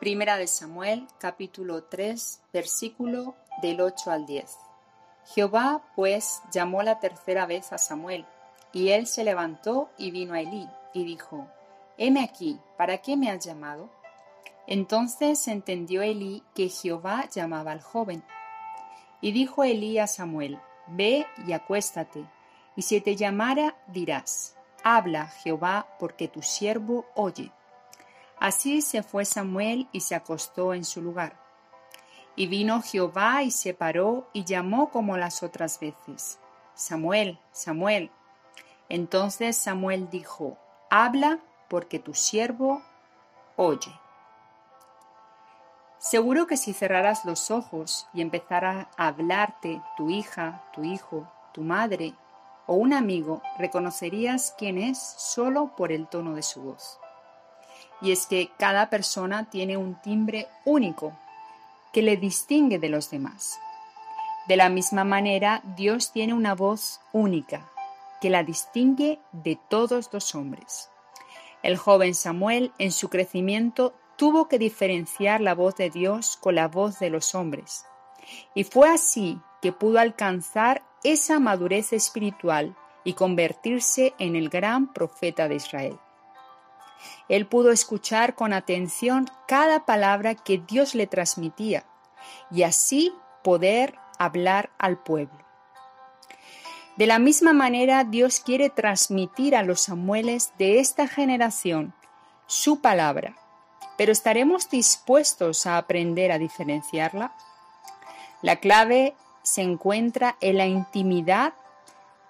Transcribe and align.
Primera 0.00 0.36
de 0.36 0.46
Samuel, 0.46 1.06
capítulo 1.18 1.84
3, 1.84 2.42
versículo 2.52 3.34
del 3.62 3.80
8 3.80 4.10
al 4.10 4.26
10. 4.26 4.58
Jehová, 5.34 5.82
pues, 5.96 6.42
llamó 6.52 6.82
la 6.82 7.00
tercera 7.00 7.46
vez 7.46 7.72
a 7.72 7.78
Samuel, 7.78 8.26
y 8.72 8.90
él 8.90 9.06
se 9.06 9.24
levantó 9.24 9.88
y 9.96 10.10
vino 10.10 10.34
a 10.34 10.40
Elí, 10.40 10.68
y 10.92 11.04
dijo, 11.04 11.48
Heme 11.96 12.22
aquí, 12.22 12.60
¿para 12.76 12.98
qué 12.98 13.16
me 13.16 13.30
has 13.30 13.42
llamado? 13.42 13.88
Entonces 14.66 15.48
entendió 15.48 16.02
Elí 16.02 16.42
que 16.54 16.68
Jehová 16.68 17.26
llamaba 17.32 17.72
al 17.72 17.80
joven. 17.80 18.22
Y 19.22 19.32
dijo 19.32 19.64
Elí 19.64 19.98
a 19.98 20.06
Samuel, 20.06 20.60
Ve 20.88 21.26
y 21.46 21.54
acuéstate, 21.54 22.22
y 22.76 22.82
si 22.82 23.00
te 23.00 23.16
llamara 23.16 23.74
dirás, 23.86 24.56
Habla, 24.84 25.28
Jehová, 25.28 25.88
porque 25.98 26.28
tu 26.28 26.42
siervo 26.42 27.06
oye. 27.14 27.50
Así 28.38 28.82
se 28.82 29.02
fue 29.02 29.24
Samuel 29.24 29.88
y 29.92 30.00
se 30.00 30.14
acostó 30.14 30.74
en 30.74 30.84
su 30.84 31.00
lugar. 31.00 31.40
Y 32.36 32.48
vino 32.48 32.82
Jehová 32.82 33.42
y 33.42 33.50
se 33.50 33.72
paró 33.72 34.28
y 34.34 34.44
llamó 34.44 34.90
como 34.90 35.16
las 35.16 35.42
otras 35.42 35.80
veces, 35.80 36.38
Samuel, 36.74 37.38
Samuel. 37.52 38.10
Entonces 38.90 39.56
Samuel 39.56 40.10
dijo, 40.10 40.58
Habla, 40.90 41.38
porque 41.68 41.98
tu 41.98 42.12
siervo 42.12 42.82
oye. 43.56 43.90
Seguro 45.98 46.46
que 46.46 46.58
si 46.58 46.74
cerraras 46.74 47.24
los 47.24 47.50
ojos 47.50 48.06
y 48.12 48.20
empezara 48.20 48.90
a 48.98 49.08
hablarte 49.08 49.82
tu 49.96 50.10
hija, 50.10 50.62
tu 50.74 50.84
hijo, 50.84 51.26
tu 51.52 51.62
madre 51.62 52.14
o 52.66 52.74
un 52.74 52.92
amigo, 52.92 53.42
reconocerías 53.58 54.54
quién 54.58 54.76
es 54.76 54.98
solo 54.98 55.74
por 55.74 55.90
el 55.90 56.06
tono 56.06 56.34
de 56.34 56.42
su 56.42 56.60
voz 56.62 57.00
y 58.00 58.12
es 58.12 58.26
que 58.26 58.50
cada 58.58 58.90
persona 58.90 59.48
tiene 59.50 59.76
un 59.76 60.00
timbre 60.00 60.48
único 60.64 61.12
que 61.92 62.02
le 62.02 62.16
distingue 62.16 62.78
de 62.78 62.88
los 62.88 63.10
demás. 63.10 63.58
De 64.48 64.56
la 64.56 64.68
misma 64.68 65.04
manera, 65.04 65.62
Dios 65.76 66.12
tiene 66.12 66.34
una 66.34 66.54
voz 66.54 67.00
única 67.12 67.68
que 68.20 68.30
la 68.30 68.44
distingue 68.44 69.18
de 69.32 69.58
todos 69.68 70.08
los 70.12 70.34
hombres. 70.34 70.90
El 71.62 71.76
joven 71.76 72.14
Samuel, 72.14 72.72
en 72.78 72.92
su 72.92 73.08
crecimiento, 73.08 73.94
tuvo 74.16 74.48
que 74.48 74.58
diferenciar 74.58 75.40
la 75.40 75.54
voz 75.54 75.76
de 75.76 75.90
Dios 75.90 76.36
con 76.36 76.54
la 76.54 76.68
voz 76.68 76.98
de 76.98 77.10
los 77.10 77.34
hombres. 77.34 77.86
Y 78.54 78.64
fue 78.64 78.88
así 78.88 79.40
que 79.60 79.72
pudo 79.72 79.98
alcanzar 79.98 80.82
esa 81.02 81.38
madurez 81.38 81.92
espiritual 81.92 82.76
y 83.04 83.14
convertirse 83.14 84.14
en 84.18 84.36
el 84.36 84.48
gran 84.48 84.92
profeta 84.92 85.48
de 85.48 85.56
Israel. 85.56 85.98
Él 87.28 87.46
pudo 87.46 87.70
escuchar 87.70 88.34
con 88.34 88.52
atención 88.52 89.28
cada 89.46 89.84
palabra 89.84 90.34
que 90.34 90.58
Dios 90.58 90.94
le 90.94 91.06
transmitía 91.06 91.84
y 92.50 92.62
así 92.62 93.12
poder 93.42 93.98
hablar 94.18 94.70
al 94.78 94.98
pueblo. 94.98 95.38
De 96.96 97.06
la 97.06 97.18
misma 97.18 97.52
manera, 97.52 98.04
Dios 98.04 98.40
quiere 98.40 98.70
transmitir 98.70 99.54
a 99.54 99.62
los 99.62 99.82
Samueles 99.82 100.52
de 100.58 100.80
esta 100.80 101.06
generación 101.06 101.92
su 102.46 102.80
palabra, 102.80 103.36
pero 103.98 104.12
¿estaremos 104.12 104.70
dispuestos 104.70 105.66
a 105.66 105.76
aprender 105.76 106.32
a 106.32 106.38
diferenciarla? 106.38 107.32
La 108.40 108.56
clave 108.56 109.14
se 109.42 109.62
encuentra 109.62 110.36
en 110.40 110.56
la 110.56 110.66
intimidad 110.66 111.52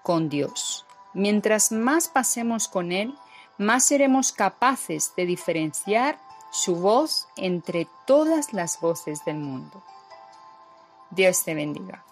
con 0.03 0.29
Dios. 0.29 0.85
Mientras 1.13 1.71
más 1.71 2.09
pasemos 2.09 2.67
con 2.67 2.91
Él, 2.91 3.15
más 3.57 3.85
seremos 3.85 4.31
capaces 4.31 5.13
de 5.15 5.25
diferenciar 5.25 6.19
su 6.51 6.75
voz 6.75 7.27
entre 7.35 7.87
todas 8.05 8.53
las 8.53 8.79
voces 8.79 9.23
del 9.25 9.37
mundo. 9.37 9.83
Dios 11.11 11.43
te 11.43 11.53
bendiga. 11.53 12.03